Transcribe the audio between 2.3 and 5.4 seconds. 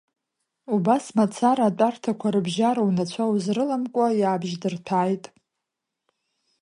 рыбжьара унацәа узрыламкуа иаабжьдырҭәааит.